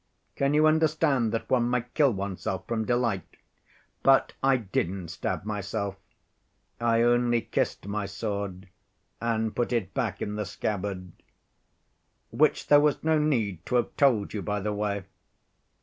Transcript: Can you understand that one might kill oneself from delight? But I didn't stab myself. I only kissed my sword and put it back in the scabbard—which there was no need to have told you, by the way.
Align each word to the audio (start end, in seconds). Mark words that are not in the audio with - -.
Can 0.35 0.55
you 0.55 0.65
understand 0.65 1.31
that 1.31 1.47
one 1.47 1.69
might 1.69 1.93
kill 1.93 2.11
oneself 2.11 2.65
from 2.67 2.85
delight? 2.85 3.37
But 4.01 4.33
I 4.41 4.57
didn't 4.57 5.09
stab 5.09 5.45
myself. 5.45 5.95
I 6.79 7.03
only 7.03 7.41
kissed 7.41 7.85
my 7.85 8.07
sword 8.07 8.67
and 9.21 9.55
put 9.55 9.71
it 9.71 9.93
back 9.93 10.19
in 10.19 10.37
the 10.37 10.45
scabbard—which 10.47 11.19
there 12.65 12.79
was 12.79 13.03
no 13.03 13.19
need 13.19 13.63
to 13.67 13.75
have 13.75 13.95
told 13.95 14.33
you, 14.33 14.41
by 14.41 14.59
the 14.59 14.73
way. 14.73 15.03